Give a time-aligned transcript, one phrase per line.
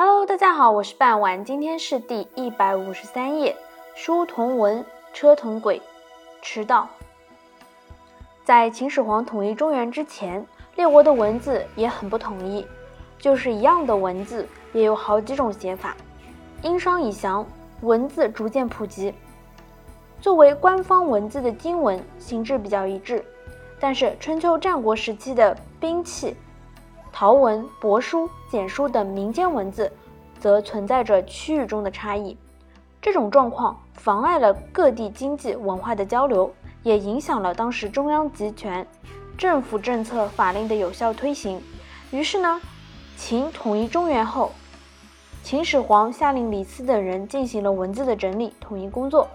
[0.00, 3.56] Hello，大家好，我是半晚，今天是第一百五十三页，
[3.96, 5.82] 书同文，车同轨，
[6.40, 6.88] 迟到。
[8.44, 12.64] 在秦始皇统一中原之前，列国的文字也很不统一，
[13.18, 15.96] 就是一样的文字，也有好几种写法。
[16.62, 17.44] 殷商以降，
[17.80, 19.12] 文字逐渐普及，
[20.20, 23.24] 作为官方文字的金文形制比较一致，
[23.80, 26.36] 但是春秋战国时期的兵器。
[27.20, 29.90] 陶文、帛书、简书等民间文字，
[30.38, 32.38] 则存在着区域中的差异。
[33.02, 36.48] 这种状况妨碍了各地经济文化的交流，
[36.84, 38.86] 也影响了当时中央集权、
[39.36, 41.60] 政府政策法令的有效推行。
[42.12, 42.60] 于是呢，
[43.16, 44.52] 秦统一中原后，
[45.42, 49.26] 秦始皇下令李斯等人进行了文字的整理统一工作。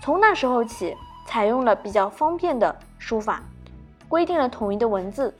[0.00, 0.96] 从那时候起，
[1.26, 3.42] 采用了比较方便的书法，
[4.08, 5.36] 规定了统一的文字，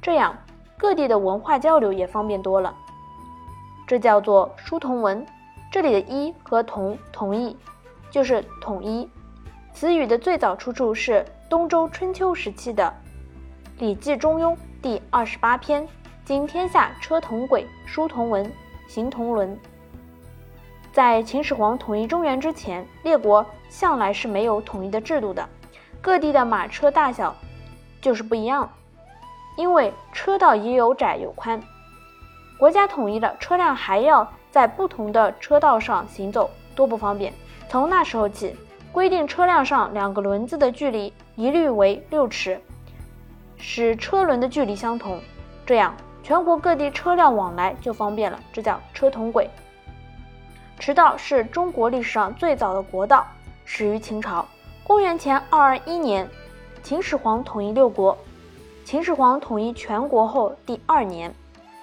[0.00, 0.34] 这样。
[0.78, 2.74] 各地的文化交流也方便多了，
[3.86, 5.24] 这叫做书同文。
[5.72, 7.56] 这里的“一”和“同”同义，
[8.10, 9.08] 就是统一。
[9.72, 12.94] 此语的最早出处是东周春秋时期的
[13.80, 15.86] 《礼记中庸》第二十八篇
[16.24, 18.50] ：“今天下车同轨，书同文，
[18.88, 19.58] 行同伦。”
[20.92, 25.46] 在秦始皇统一中原之前，列国向来是没有统一的制度的，
[26.00, 27.34] 各地的马车大小
[28.00, 28.70] 就是不一样。
[29.56, 31.60] 因为车道也有窄有宽，
[32.58, 37.32] 国家统一了，车辆还要在不同的车道上行走，多不方便。
[37.68, 38.54] 从那时候起，
[38.92, 42.60] 规定车辆上两个轮子的距离一律为六尺，
[43.56, 45.20] 使车轮的距离相同，
[45.64, 48.38] 这样全国各地车辆往来就方便了。
[48.52, 49.48] 这叫车同轨。
[50.78, 53.26] 驰道是中国历史上最早的国道，
[53.64, 54.46] 始于秦朝，
[54.84, 56.28] 公元前二二一年，
[56.82, 58.16] 秦始皇统一六国。
[58.86, 61.34] 秦始皇统一全国后第二年，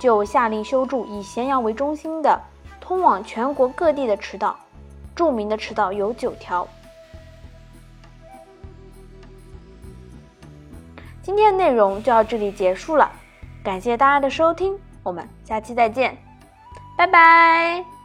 [0.00, 2.40] 就下令修筑以咸阳为中心的
[2.80, 4.58] 通往全国各地的驰道。
[5.14, 6.66] 著名的驰道有九条。
[11.22, 13.12] 今天的内容就到这里结束了，
[13.62, 16.16] 感谢大家的收听，我们下期再见，
[16.96, 17.95] 拜拜。